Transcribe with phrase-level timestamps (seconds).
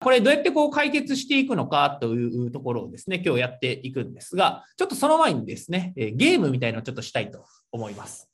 [0.00, 8.30] これどうやってこう解決していくのかというところをですね、今日やっていくんですが、ちょっとその前にですね、ゲームみたいのをちょっとしたいと思います。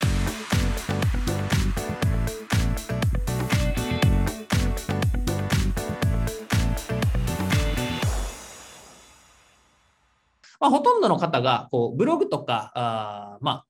[10.61, 13.67] まあ、ほとんどの方がこうブログとか、あまあ、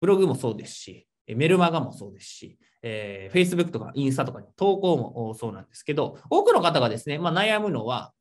[0.00, 8.12] ブログもそうですし、メルマガもそうですし、えー、Facebook とかインスタとかに投稿もそうなんですけど、多くの方がですね、まあ、悩むのは、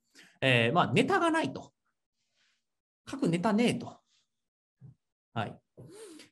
[0.41, 1.71] えー、まあ、ネタがないと。
[3.09, 3.97] 書くネタねえと。
[5.33, 5.57] はい。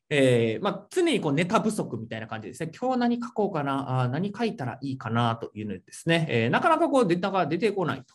[0.09, 2.71] えーまあ、常にこうネタ不足みたいな感じですね。
[2.79, 8.13] 今日何書こうかな、あ何書いたらいいかなというのですね、えー、なかなかこうネタが出てこないと。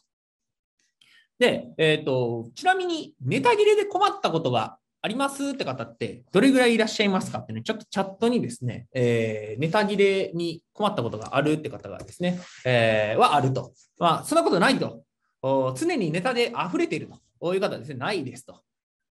[1.38, 5.51] で、え、ー、と、ちなみにネタ切れで困ったことがあります？
[5.51, 13.73] って方って、どれぐらいいらっしゃいますかってね、ちょっとチャットにですね、えー、ネタ切れに困ったことがあるって方がですね、えー、はあると。
[13.99, 15.03] まあ、そんなことないと。
[15.43, 17.09] 常にネタで溢れている
[17.41, 17.55] と。
[17.55, 18.61] いう方はですね、ないですと。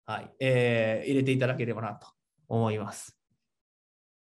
[0.06, 0.30] はい。
[0.40, 2.06] えー、入れていただければなと
[2.48, 3.16] 思います。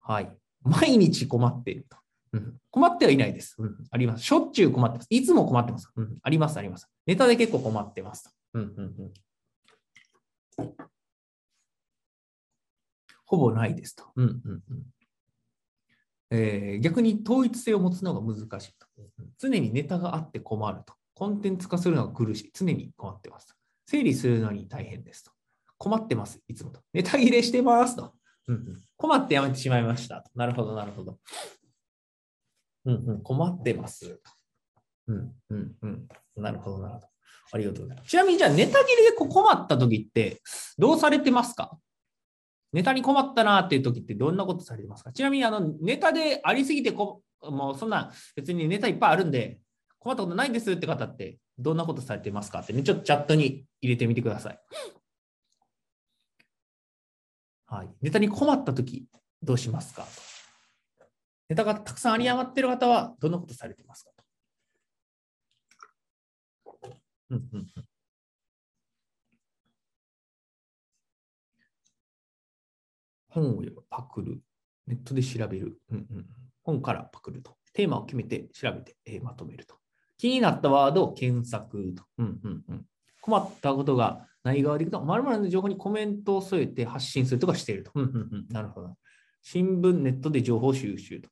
[0.01, 0.31] はい。
[0.63, 1.97] 毎日困っていると。
[2.33, 3.77] うん、困ってはいないです、うん。
[3.89, 4.23] あります。
[4.25, 5.07] しょっちゅう困ってます。
[5.09, 5.89] いつも困ってます。
[5.95, 6.89] うん、あります、あります。
[7.05, 8.35] ネタで結構困ってます。
[8.53, 9.13] うんうん
[10.59, 10.73] うん
[13.27, 14.05] ほぼないですと。
[14.15, 14.83] うんうんうん
[16.29, 18.87] えー、逆に統一性を持つのが難しいと。
[19.39, 20.93] 常にネタがあって困ると。
[21.13, 22.51] コンテンツ化するのが苦しい。
[22.53, 23.53] 常に困ってますと。
[23.85, 25.31] 整理するのに大変ですと。
[25.77, 26.81] 困ってます、いつもと。
[26.91, 28.13] ネタ切れしてますと。
[28.47, 30.31] うんうん、困ってやめてしまいましたと。
[30.35, 31.17] なるほど、なるほど。
[32.85, 34.19] うんうん、困ってます
[35.07, 36.07] うんうんうん。
[36.35, 37.07] なるほど、なるほど。
[37.53, 38.09] ありがとうございます。
[38.09, 40.41] ちなみにじゃあネタ切れで困った時って
[40.77, 41.77] どうされてますか？
[42.73, 45.11] ネタに困ったなっていう時ってどんなことされてますか？
[45.11, 49.59] ちなみにあのネタでありすぎてこ、もうそんな別にネタいっぱいあるんで
[49.99, 54.59] 困ったことないんですって方ってどんなことされてますかってね、ちょっとチャットに入れてみてください。
[57.67, 57.89] はい。
[58.01, 59.05] ネタに困った時
[59.41, 60.05] どうしますか？
[61.49, 64.11] ネタがたくさんあり余ってる方はどんなことされてますか？
[67.29, 67.86] うんうんうん
[73.37, 74.41] 本を読む、パクる、
[74.87, 76.25] ネットで調べる、うんうん、
[76.63, 77.55] 本からパクると。
[77.73, 79.75] テーマを決めて調べて、えー、まとめると。
[80.17, 82.03] 気になったワードを検索と。
[82.17, 82.85] うんうんうん、
[83.21, 87.91] 困ったことがない側でいくと、まるの情報にコメントを添えて発信するとかしていると。
[87.93, 88.97] うんうんうん、なるほど。
[89.43, 91.29] 新聞、ネットで情報収集と。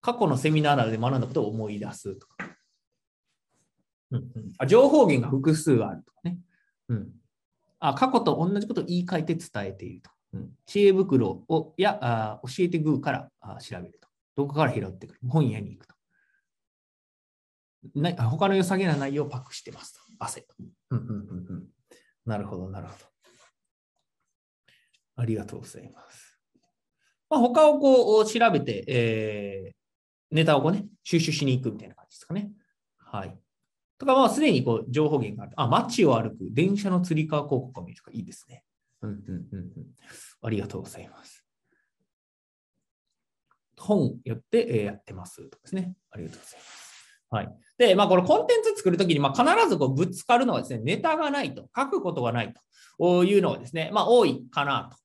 [0.00, 2.36] 過去のセミナーなどで学んだことを思い出すとか。
[4.12, 6.38] うんうん、あ情報源が複数あるとかね。
[6.88, 7.10] うん、
[7.80, 10.10] あ過去と同じことを言い換えて伝えていると。
[10.32, 14.08] うん、知恵袋をやあ教えてグーからあ調べると。
[14.36, 15.20] どこから拾ってくる？
[15.28, 15.94] 本屋に行くと。
[17.94, 20.00] な他の良さげな内容をパックしてますと。
[20.18, 20.54] 汗と。
[20.90, 21.12] うんうんうんう
[21.54, 21.66] ん。
[22.26, 23.04] なるほど、なるほど。
[25.16, 26.38] ありがとうございます。
[27.28, 32.52] まあ、他をこう調べて、えー、ネタをこうね、収集しに行くみたいな感じですかね。
[32.98, 33.36] はい。
[33.98, 35.52] とか、まあ、すでにこう情報源がある。
[35.56, 38.64] あ、街を歩く、電車のつり革広告を見るとかいいですね。
[39.02, 39.18] うんうん
[39.52, 39.70] うん。
[40.42, 41.44] ありがとうございます。
[43.78, 45.94] 本よってやってますとですね。
[46.10, 46.90] ありがとうございます。
[47.30, 47.48] はい。
[47.78, 52.52] で、まあ、これコンテンツ作るときに、まあ、必ずこうぶつかるのはですね、ネタがないと、書くことがない
[52.98, 55.00] というのはですね、まあ、多いかなと。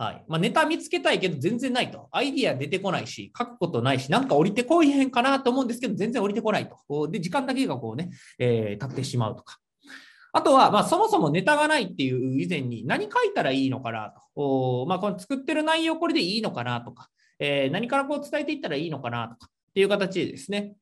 [0.00, 2.08] はいまあ、ネタ見つけたいけど全然ないと。
[2.12, 7.08] アイディア出てこないし、書くことないし、なんか降りてこいへんかなと思うんですけど、全然降りてこないと。
[7.08, 9.58] で、時間だけがこうね、えー、経ってしまうとか。
[10.32, 14.86] あとは、まあ、そもそもネタがないっていう以前に何書いたらいいのかなと。
[14.86, 17.08] まあ、この作ってる内容これでいいのかなとか、
[17.38, 20.74] えー、何からこう伝えていったらいいのかなとかっていう形でですね、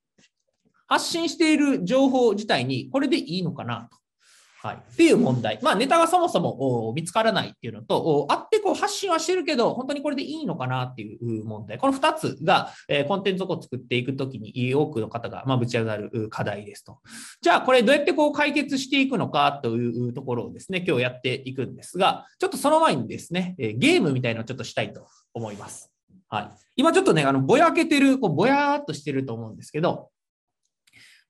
[0.88, 3.98] 発信している情報自体にこれでいいのかなと。
[4.66, 5.60] はい、っていう問題。
[5.62, 11.78] まあ、ネタがそもそも見つからないっていうのと、あってこう発信はしてるけど、本当にこれでいいのかなっていう問題。
[11.78, 16.98] この2つが、え、コンテンツを作っていくときに多くの方が、ま、ぶち上がる課題ですと。
[17.40, 25.92] じゃあ、これどうやってこう解決していくのかというところをですね、今日やっていくんですが、ちょっとその前にですね、ゲームみたいなのをちょっとしたいと思います。
[26.28, 26.50] はい。
[26.74, 30.10] 今ちょっとね、あの、ぼやけてる、こうぼやーっとしてると思うんですけど、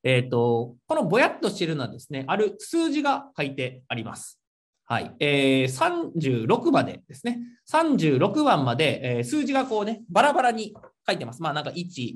[0.08, 4.40] えっ、ー、と、このぼやっとしているのはですね、ある数字が書いてあります。
[4.84, 5.12] はい。
[5.18, 7.40] えー、36までですね。
[7.68, 10.72] 36番まで、えー、数字がこうね、バラバラに
[11.04, 11.42] 書いてます。
[11.42, 12.14] まあなんか1、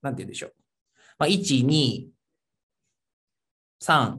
[0.00, 0.52] なんて言うんでしょう。
[1.18, 2.06] まあ、1、2、
[3.82, 4.16] 3、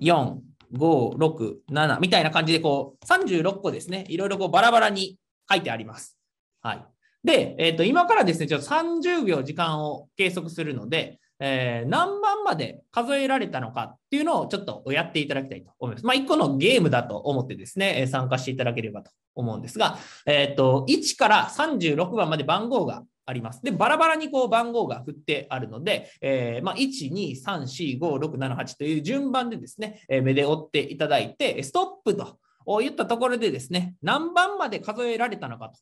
[0.00, 0.36] 4、
[0.72, 4.04] 5、6、7みたいな感じでこう36個ですね。
[4.08, 5.18] いろいろこうバラバラに
[5.50, 6.16] 書いてあります。
[6.62, 6.84] はい。
[7.24, 16.06] で、えっ、ー、と、今からですね、ちょっと30秒時間を計測するので、えー、何番まで数えられたのかっていうのをちょっとやっていただきたいと思います。
[16.06, 23.62] まあ、1個のゲームだと思ってですね、参加していただければと思うんですが、え、ー、と、1から36番まで番号があります。
[23.62, 32.38] で、バラバラにこう番号が振ってあるので、えー、まあ、1、2、3、4、5、6、7、8という順番でですね、え目で追っていただいて、ストップと
[32.80, 35.78] 言ったところでですね、何番まで数えられたのかと。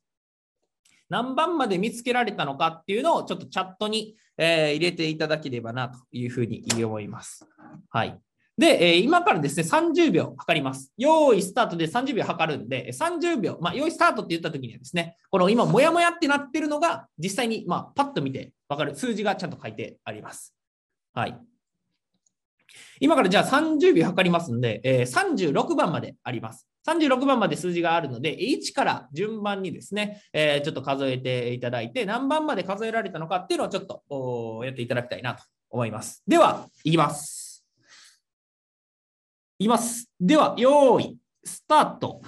[1.08, 7.46] 何番まで見つけられたのかっていうのをちょっとチャットに、えー、入れていただければなというふうに思います。
[7.90, 8.18] はい。
[8.56, 10.92] で、えー、今からですね、30秒測ります。
[10.98, 20.54] 用意スタートで30秒測るんで、30秒、まあ、用意スタートって言った時にはですね、この今、もやもやってなってるのが、実際に、まあ、パッと見て分かる数字がちゃんと書いてあります。
[21.14, 21.38] はい。
[23.00, 26.68] 今からじゃあ30秒測りますので、えー、36番まであります。
[26.86, 36.22] 36番まで数字があるので、1から順番にですね、えー、ちょっと数えていただいて、何番まで数えられたのかっていうのをちょっとやっていただきたいなと思います。
[36.26, 37.64] では、いきます。
[39.58, 40.10] いきます。
[40.20, 42.20] では、用意、スタート。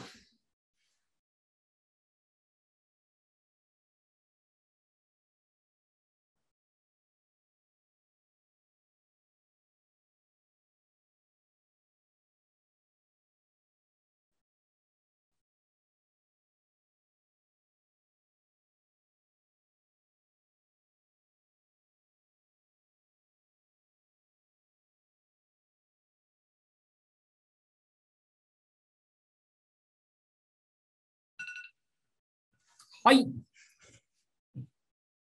[33.04, 33.30] はい。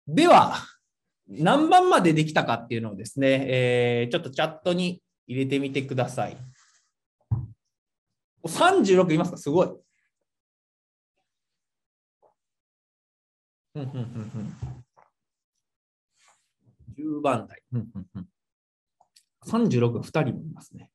[0.07, 0.55] では、
[1.27, 6.37] 何番までできたかっていうのをですね、えー、ちょっとチャットに入れてみてください。
[8.45, 9.37] 36いますか？
[9.37, 9.67] すごい。
[13.75, 14.83] うんうんうんうん
[16.97, 17.61] 10番台。
[17.73, 18.27] うんうんうん、
[19.45, 20.92] 36が2人もいますね。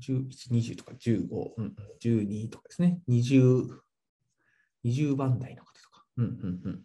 [0.00, 3.00] 11、20とか15、うん、12とかですね。
[3.08, 3.68] 20、
[4.84, 6.04] 20番台の方とか。
[6.16, 6.82] うんうんうん。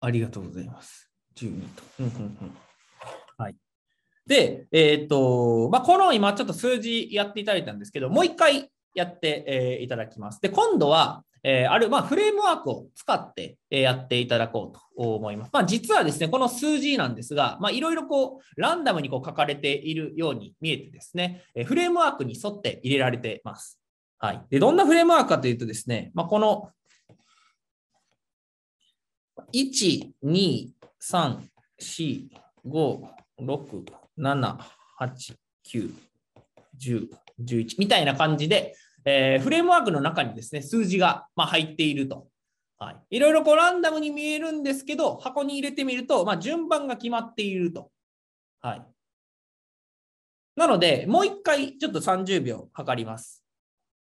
[0.00, 1.10] ありがとうございます。
[1.36, 1.82] 12と。
[2.00, 2.56] うんうんうん。
[3.36, 3.56] はい。
[4.26, 10.40] で、えっ、ー、と、まあ、この今ちょっと数字やっていただいたんですけど、もう一回やって、え、いただきます。
[10.40, 15.50] で、今度は、え、ある、まあ、フレームワークを使って、えやっていただこうと思います。
[15.52, 23.80] まあ、実はですね、この数字なんですが、まあ、いろいろこう、ランダムにこう書かれているように見えてですね、えフレームワークに沿って入れられてます。
[24.18, 24.42] はい。
[24.50, 26.70] で、どんなフレームワークかというとですね、まあ、この、
[29.52, 30.68] 1、2、
[31.00, 31.38] 3、
[31.80, 32.28] 4、
[32.64, 33.00] 5、
[33.40, 33.84] 6、
[34.16, 34.58] 7、
[35.00, 35.36] 8、
[35.66, 35.94] 9、
[36.82, 37.08] 10、
[37.44, 38.74] 11みたいな感じで、
[39.04, 42.28] えー、フレームワークの中にですね、数字が、まあ、入っていると。
[42.78, 47.90] はい、いろいろこうランダムに見えるんですけど、箱に入れてみると、まあ、順番が決まっていると。
[48.60, 48.82] はい。
[50.56, 53.41] なので、もう一回ちょっと30秒測ります。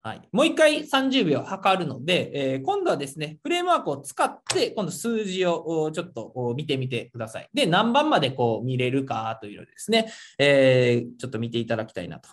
[0.08, 7.50] はい、もう一回30秒測るので、えー、今度はですね、フレームワークを使って、今度数字をちょっと見てみてください。
[7.54, 10.10] で、何番までこう見れるかというのですね、
[10.40, 12.30] えー、ちょっと見ていただきたいなと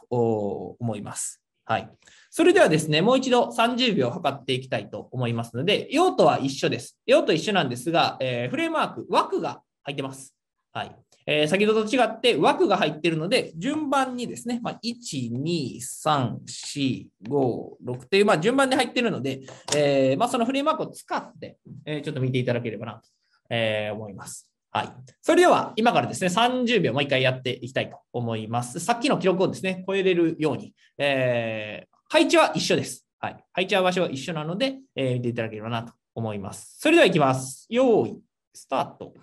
[0.79, 1.43] 思います。
[1.65, 1.91] はい。
[2.31, 6.97] それではですね、もう一度30秒測っていきたいと思いますので、用途は一緒です。
[7.06, 10.32] 用途一緒なんですが、えー、フレームワーク、枠が入ってます。
[10.72, 10.96] はい。
[11.27, 19.41] えー、先ほどと違って枠が入っているので、順番にですね、まあ、1、2、3、4、5、6という、まあ、順番で入っているので、
[19.75, 23.03] えー、まあ、そのフレームワークを使って、えちょっと見ていただければなと、
[23.51, 24.51] え思います。
[24.71, 24.89] はい。
[25.23, 28.81] それでは、今からですね、30秒もう一回やっていきたいと思います。
[28.81, 33.07] さっきの記録をですね、超えれるように、え配置は一緒です。
[33.19, 33.45] はい。
[33.53, 36.77] 配置は場所は一緒なので、えー、見ていただければなと思います。
[36.79, 37.67] それでは行きます。
[37.71, 38.21] 用意、
[38.53, 39.15] スタート。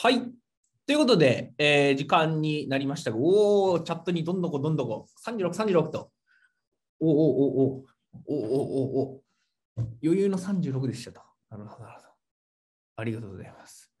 [0.00, 0.20] はい。
[0.86, 6.12] ということで、えー、時間になりましたが、おお、チャットにどんどこどんどこ、36、36と。
[7.00, 7.84] おおおお
[8.26, 9.22] おおおお
[10.00, 11.20] 余裕の36でしたと。
[11.50, 12.08] なるほど、なるほど。
[12.94, 13.92] ありがとうございます。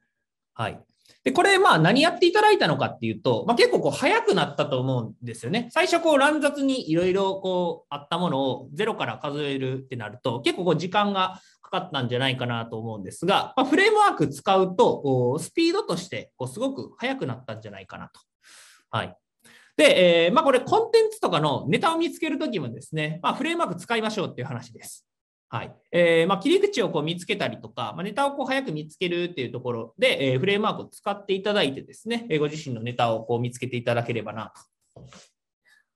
[0.54, 0.80] はい。
[1.28, 5.68] で、これ、まあ、何やっていただいたのかっていうと、まあ、結構こう、早くなったと思うんですよね。
[5.70, 18.20] 最初、こう、乱雑にいろいろこう、あったものをゼロから数えるってなると、結構こう、時間がかかったんじゃないかなと思うんですが、まあ、フレームワーク使うと、スピードとしてこうすごく速くなったんじゃないかなと。
[18.90, 19.14] はい。
[19.76, 25.06] で、えー、まあ、これコンテンツとかのネタを見つけるときもですね、まあ、フレームワーク使いましょうっていう話です。
[25.50, 25.74] はい。
[25.92, 34.52] えー、まあ、切り口をこう見つけたりとか、まあ、ネタをこう早く見つけるっていうところで、えー、フレームワークを使っていただいてですね、ご自身のネタをこう見つけていただければな
[34.94, 35.02] と。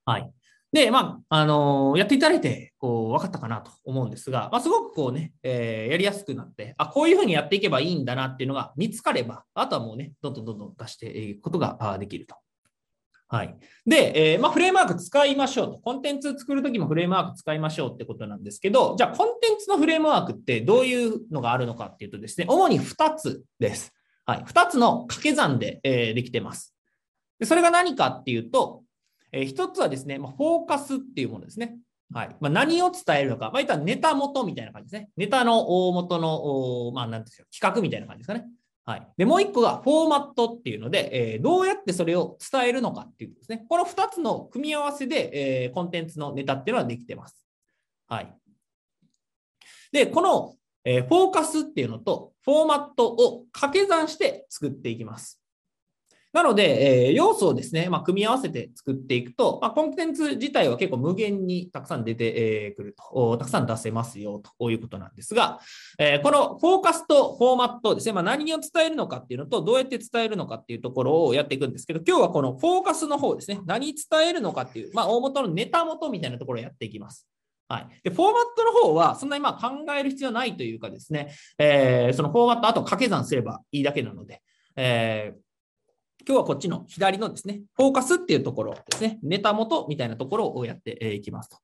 [0.05, 0.31] はい。
[0.71, 12.35] で、まあ、あのー、やっていただいて、こう、分かったかなと思うんですが、まあ、すごくこうね、えー、やりやすくなって、あ、こういうふうにやっていけばいいんだなっていうのが見つかれば、あとはもうね、どんどんどんどん出していくことができると。
[13.33, 13.55] はい。
[13.83, 15.79] で、えー、まあ、フレームワーク使いましょうと。
[15.79, 23.91] コンテンツ作るときもフレームワーク使いましょうってことなんですけど、じゃあ、コンテンツのフレームワークってどういうのがあるのかっていうとですね、主に2つです。
[24.27, 24.43] はい。
[24.43, 26.75] 2つの掛け算で、えー、できてます。
[27.39, 28.83] でそれが何かっていうと、
[29.31, 31.79] えー、一つはですね、まあ、フォーカスっていうものですね。
[32.13, 32.35] はい。
[32.39, 33.49] まあ、何を伝えるのか。
[33.49, 35.09] まあ、いったネタ元みたいな感じですね。
[35.17, 38.45] ネタの大元の、まあ、なんですか、企画みたいな感じですかね。
[38.85, 39.07] はい。
[39.17, 43.65] で、もう一個がフォーマットっていうので、えー、どうやってそれを伝えるのかっていうですね。
[43.69, 47.47] この2つの組み合わせで、えー、コンテンツのネタっていうのはできてます。
[48.07, 48.33] はい。
[49.93, 55.42] で、この、えー、フォーカスっていうのとフォーマットを掛け算して作っていきます。
[56.33, 65.59] なので、えー、要素をですね、まあ、組み合わせて作っていくと、まあ、コンテンツ自体は結構無限にたくさん出てくると、たくさん出せますよということなんですが、
[65.99, 77.27] えー、このフォーカスとフォーマットですね、まあ、何を伝えるのかっていうのと、どうやって伝えるのかっていうところをやっていくんですけど、今日はこのフォーカスの方ですね、何伝えるのかっていう、まあ、大元のネタ元みたいなところをやっていきます。
[77.69, 84.41] はい、でフォーマットの方は、そんなにまあ考える必要ないというかですね、えー、そのフォーマット、あと掛け算すればいいだけなので、
[84.75, 85.43] えー
[86.25, 91.57] 今日はこっちの左のですね、フォーカスっていうところですね、ネタ元みたいなところをやっていきますと。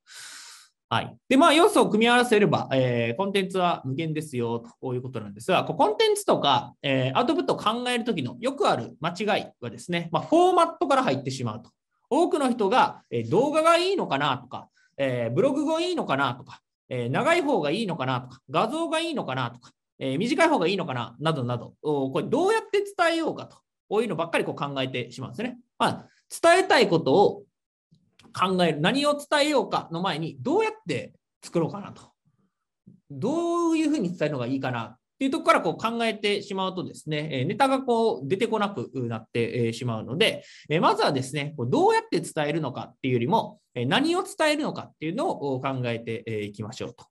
[0.90, 1.16] はい。
[1.30, 11.70] で、まあ、要素を組み合わせれば、えー、コンテンツは無限ですよ、ということなんですが、コンテンツとか、えー、アウトプットを考えるときのよくある間違いはですね、まあ、フォーマットから入ってしまうと。
[12.10, 23.58] 多くの人が、えー、動画がいいのかなとか、えブログがいいのかなとか、え長い方がいいのかなとか、画像がいいのかなとか、え短い方がいいのかななどなど、これどうやって伝えようかと
[23.90, 25.58] こういうのばっかりこう考えてしまうんですね。
[25.78, 26.08] まあ、
[26.42, 27.44] 伝えたいことを
[28.34, 28.80] 考える。
[28.80, 32.04] 何を伝えようかの前に、どうやって作ろうかなと。
[33.10, 40.46] どういうふうに伝えるのがいいかなっていうところからこう考えてしまうとですね、ネタがこう出てこなくなってしまうので、
[40.80, 47.06] まずはですね、どうやって伝えるのかっていうよりも、何を伝えるのかっていうのを考えていきましょうと。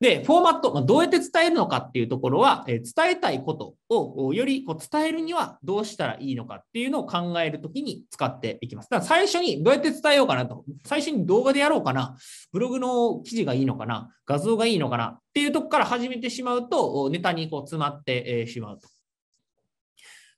[0.00, 8.90] で、フォーマット、まあ、どうやって伝えるのかっていうところは、え伝えたいことをよりこう伝えるにはどうしたらいいのかっていうのを考えるときに使っていきます。
[8.90, 12.16] だから最初にどうやって伝えようかなと、最初に動画でやろうかな、
[12.52, 18.88] ブログの記事がいいのかな、画像がいいのかなっていうとこから始めてしまうと、ネタにこう詰まってしまうと。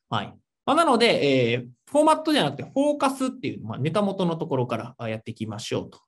[0.09, 0.35] はい。
[0.65, 6.01] ま、なので、えー、フォーマットじゃなくて、フォーカスっていう、まあ、ネタ元のところからやっていきましょうと